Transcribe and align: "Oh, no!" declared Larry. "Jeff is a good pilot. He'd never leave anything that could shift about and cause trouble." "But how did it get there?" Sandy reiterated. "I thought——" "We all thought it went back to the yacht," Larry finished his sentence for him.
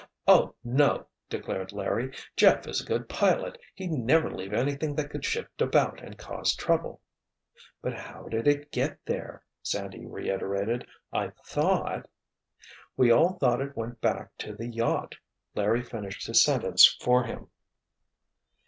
"Oh, 0.27 0.55
no!" 0.63 1.05
declared 1.29 1.73
Larry. 1.73 2.11
"Jeff 2.35 2.65
is 2.65 2.81
a 2.81 2.85
good 2.87 3.07
pilot. 3.07 3.61
He'd 3.75 3.91
never 3.91 4.31
leave 4.31 4.51
anything 4.51 4.95
that 4.95 5.11
could 5.11 5.23
shift 5.23 5.61
about 5.61 6.01
and 6.03 6.17
cause 6.17 6.55
trouble." 6.55 7.01
"But 7.83 7.93
how 7.93 8.23
did 8.23 8.47
it 8.47 8.71
get 8.71 8.97
there?" 9.05 9.43
Sandy 9.61 10.07
reiterated. 10.07 10.87
"I 11.13 11.33
thought——" 11.45 12.09
"We 12.97 13.11
all 13.11 13.33
thought 13.33 13.61
it 13.61 13.77
went 13.77 14.01
back 14.01 14.35
to 14.39 14.55
the 14.55 14.65
yacht," 14.69 15.13
Larry 15.53 15.83
finished 15.83 16.25
his 16.25 16.43
sentence 16.43 16.87
for 17.01 17.25
him. 17.25 17.51